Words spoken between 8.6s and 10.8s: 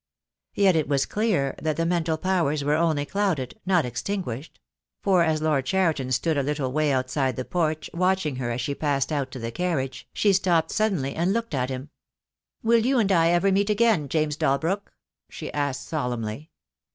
she passed out to the carriage, she stopped